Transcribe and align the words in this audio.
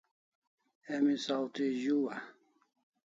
Emi 0.93 1.15
saw 1.25 1.43
thi 1.55 1.65
zu 1.83 1.99
a 2.15 2.17